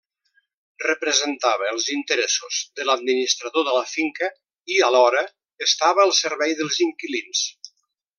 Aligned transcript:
Representava 0.83 1.67
els 1.73 1.89
interessos 1.95 2.61
de 2.79 2.87
l’administrador 2.89 3.67
de 3.67 3.75
la 3.77 3.83
finca 3.91 4.31
i, 4.31 4.81
alhora, 4.89 5.23
estava 5.69 6.03
al 6.09 6.15
servei 6.25 6.57
dels 6.63 6.81
inquilins. 6.91 7.45